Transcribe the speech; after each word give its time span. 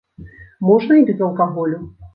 Можна 0.69 0.97
і 1.03 1.07
без 1.11 1.21
алкаголю. 1.29 1.79